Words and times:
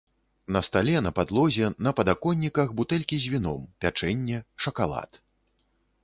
На 0.53 0.59
стале, 0.67 0.93
на 1.07 1.09
падлозе, 1.17 1.67
на 1.87 1.91
падаконніках 1.99 2.73
бутэлькі 2.79 3.19
з 3.25 3.33
віном, 3.33 3.61
пячэнне, 3.85 4.39
шакалад. 4.65 5.21